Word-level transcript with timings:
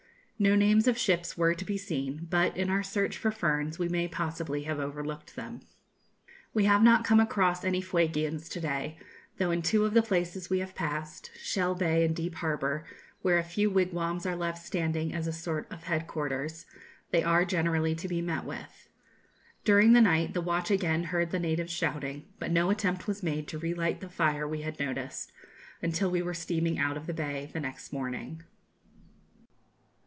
No 0.39 0.55
names 0.55 0.87
of 0.87 0.97
ships 0.97 1.37
were 1.37 1.53
to 1.53 1.63
be 1.63 1.77
seen; 1.77 2.25
but, 2.27 2.57
in 2.57 2.71
our 2.71 2.81
search 2.81 3.15
for 3.15 3.29
ferns, 3.29 3.77
we 3.77 3.87
may 3.87 4.07
possibly 4.07 4.63
have 4.63 4.79
overlooked 4.79 5.35
them. 5.35 5.59
We 6.51 6.65
have 6.65 6.81
not 6.81 7.05
come 7.05 7.19
across 7.19 7.63
any 7.63 7.79
Fuegians 7.79 8.49
to 8.49 8.59
day, 8.59 8.97
though 9.37 9.51
in 9.51 9.61
two 9.61 9.85
of 9.85 9.93
the 9.93 10.01
places 10.01 10.49
we 10.49 10.57
have 10.57 10.73
passed 10.73 11.29
Shell 11.37 11.75
Bay 11.75 12.03
and 12.03 12.15
Deep 12.15 12.33
Harbour, 12.33 12.85
where 13.21 13.37
a 13.37 13.43
few 13.43 13.69
wigwams 13.69 14.25
are 14.25 14.35
left 14.35 14.65
standing 14.65 15.13
as 15.13 15.27
a 15.27 15.31
sort 15.31 15.71
of 15.71 15.83
head 15.83 16.07
quarters 16.07 16.65
they 17.11 17.21
are 17.21 17.45
generally 17.45 17.93
to 17.93 18.07
be 18.07 18.19
met 18.19 18.43
with. 18.43 18.89
During 19.63 19.93
the 19.93 20.01
night 20.01 20.33
the 20.33 20.41
watch 20.41 20.71
again 20.71 21.03
heard 21.03 21.29
the 21.29 21.37
natives 21.37 21.71
shouting; 21.71 22.25
but 22.39 22.49
no 22.49 22.71
attempt 22.71 23.05
was 23.05 23.21
made 23.21 23.47
to 23.49 23.59
re 23.59 23.75
light 23.75 24.01
the 24.01 24.09
fire 24.09 24.47
we 24.47 24.63
had 24.63 24.79
noticed, 24.79 25.31
until 25.83 26.09
we 26.09 26.23
were 26.23 26.33
steaming 26.33 26.79
out 26.79 26.97
of 26.97 27.05
the 27.05 27.13
bay 27.13 27.51
the 27.53 27.59
next 27.59 27.93
morning. 27.93 28.41